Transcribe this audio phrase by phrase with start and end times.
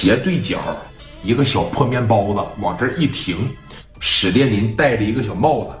[0.00, 0.58] 斜对角，
[1.22, 3.54] 一个小破面包子往这一停，
[3.98, 5.72] 史殿林戴着一个小帽子，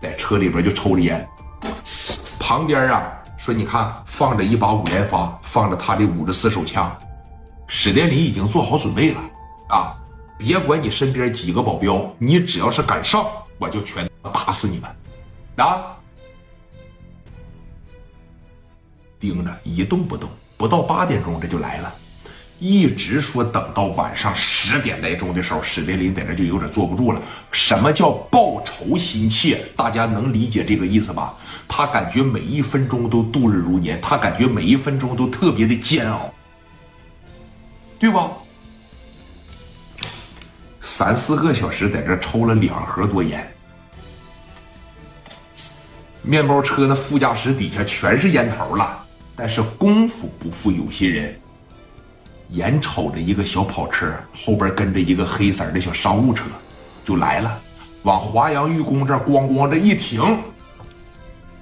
[0.00, 1.28] 在车里边就抽着烟。
[2.40, 6.90] 旁边啊，说你看放着一把五连发，放着他的五十四手枪。
[7.66, 9.20] 史殿林已经做好准备了
[9.68, 9.94] 啊！
[10.38, 13.26] 别管你身边几个保镖，你只要是敢上，
[13.58, 14.90] 我就全打死你们
[15.56, 15.94] 啊！
[19.20, 21.94] 盯着一动不动，不到八点钟这就来了。
[22.60, 27.22] 一直说等到晚上十点来钟的时候，史殿林在这就有点坐不住了。
[27.52, 29.60] 什么叫报仇心切？
[29.76, 31.36] 大家能理解这个意思吧？
[31.68, 36.34] 他感觉每一分钟都度日如年，他感觉每一分钟都特别的煎熬，
[37.98, 38.32] 对吧？
[40.80, 43.48] 三四个小时在这抽了两盒多烟，
[46.22, 49.04] 面包车的副驾驶底下全是烟头了。
[49.36, 51.38] 但是功夫不负有心人。
[52.50, 56.44] 眼瞅着一个小跑车后边跟着一个黑色的小商务车，
[57.04, 57.60] 就来了，
[58.02, 60.38] 往华阳玉宫这咣咣这一停，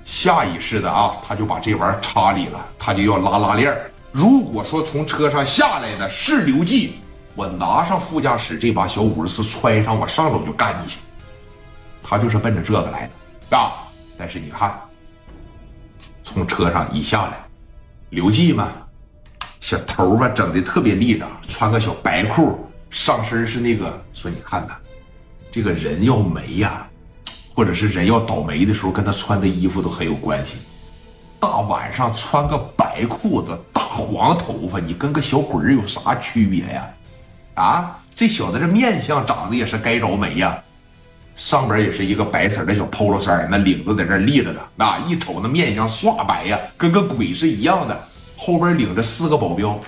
[0.05, 3.77] 下意识的啊，他就把这玩意儿插里了，他就要拉拉链
[4.13, 7.01] 如果说从车上下来的是刘季，
[7.35, 10.99] 我拿上副驾驶这把小五十四揣上，我上楼就干你去。
[12.03, 13.11] 他就是奔着这个来
[13.51, 13.73] 的啊！
[14.17, 14.81] 但是你看，
[16.23, 17.45] 从车上一下来，
[18.11, 18.69] 刘季嘛。
[19.67, 22.57] 小头发整的特别立正，穿个小白裤，
[22.89, 24.77] 上身是那个说你看看，
[25.51, 26.87] 这个人要没呀，
[27.53, 30.59] 或者是人要倒霉的时候，跟他穿的衣服都很有关系。
[31.41, 36.89] 大晚上穿个白裤子，大黄头发，你跟个小鬼有啥区别呀？
[37.55, 40.57] 啊，这小子这面相长得也是该着没呀，
[41.35, 48.01] 上边也是一个白色的小 polo 衫，那领子在这立着呢，那一瞅那面相刷白呀，跟个鬼是一样的。
[48.37, 49.79] 后边领着四个保镖，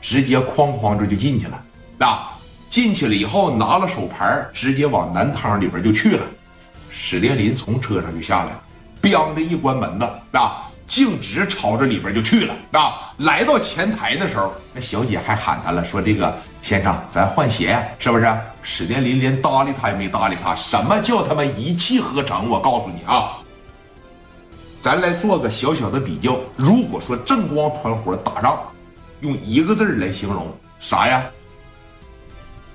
[0.00, 1.60] 直接哐哐这就进去了。
[1.98, 2.18] 那
[2.70, 6.26] 进去了以后，拿了手牌，直接往南汤里边就去了。
[6.90, 8.62] 史殿林从车上就下来了，
[9.02, 12.54] 咣的一关门子，啊，径直朝着里边就去了。
[12.72, 20.54] 啊，来到前台的时候，那小姐还喊他了，说：“这个先生，咱换鞋，是不是？”史殿林连搭理他也没搭理他。
[20.56, 22.48] 什么叫他妈一气呵成？
[22.48, 23.38] 我告诉你啊！
[24.86, 26.38] 咱来做个小小的比较。
[26.54, 28.72] 如果说正光团伙打仗，
[29.18, 30.46] 用一个字来形容
[30.78, 31.24] 啥呀？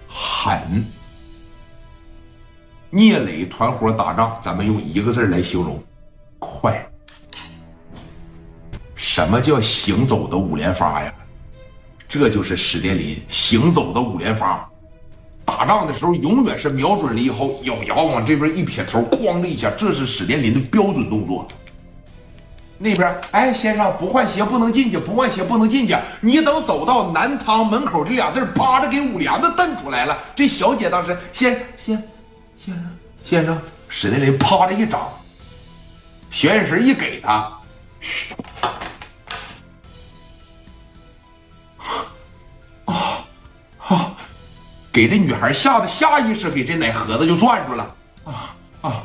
[0.10, 0.86] 狠。
[2.90, 5.82] 聂磊团伙打仗，咱们用一个字来形容，
[6.38, 6.86] 快。
[8.94, 11.14] 什么叫行走的五连发呀？
[12.10, 14.70] 这就是史殿林行走的五连发。
[15.46, 21.48] 打仗的时候，永远是瞄准了以后，咬牙往这边一撇头，哐的一下，这是史殿林的标准动作。
[22.84, 25.96] 那边，哎，先生不换鞋不能进去，不换鞋不能进去。
[26.20, 30.18] 你等走到南汤门口，这俩字啪的给五帘子瞪出来了。
[30.36, 32.10] 这小姐当时，先先
[32.58, 35.08] 先生先生，史殿林啪的一掌，
[36.32, 37.52] 小眼神一给他，
[38.00, 38.34] 嘘
[42.86, 43.24] 啊
[43.78, 44.16] 啊，
[44.92, 49.04] 给这女孩吓得下意识给这奶盒子就攥住了，啊啊。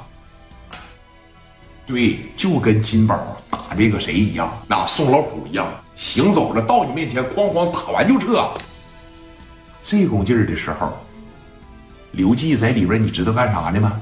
[1.86, 3.16] 对，就跟金宝
[3.68, 5.66] 打这个谁一样，那送老虎一样，
[5.96, 8.48] 行走着到你面前，哐哐打完就撤。
[9.82, 10.96] 这功劲儿的时候，
[12.12, 14.00] 刘季在里边，你知道干啥呢吗？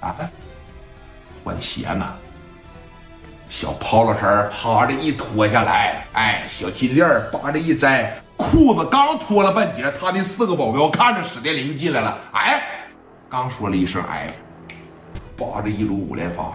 [0.00, 0.14] 啊，
[1.42, 2.14] 换鞋呢。
[3.48, 12.62] 小 polo 衫趴着一脱下来，哎，小金链扒着一摘，裤子刚脱了半截，他那四个保镖看着史殿林就进来了，哎，
[13.30, 14.34] 刚说了一声哎，
[15.36, 16.52] 扒着一撸五连发。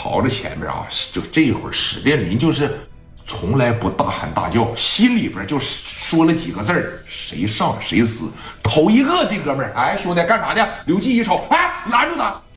[0.00, 2.78] 朝着前面啊，就这一会儿，史殿林就是
[3.26, 8.30] 从来不大喊大叫，心里边就说了几个字儿：谁上谁死。
[8.62, 10.68] 头一个这哥们儿，哎，兄弟干啥的？
[10.86, 12.40] 刘季一瞅，哎，拦住他。